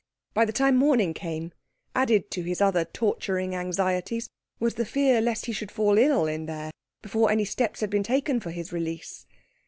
[0.33, 1.51] By the time morning came,
[1.93, 6.47] added to his other torturing anxieties, was the fear lest he should fall ill in
[6.47, 6.71] there
[7.03, 9.27] before any steps had been taken for his release.